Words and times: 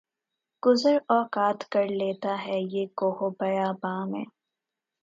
گزر 0.63 0.97
اوقات 1.09 1.59
کر 1.71 1.85
لیتا 1.91 2.33
ہے 2.45 2.59
یہ 2.73 2.85
کوہ 2.95 3.17
و 3.21 3.29
بیاباں 3.39 4.05
میں 4.05 4.25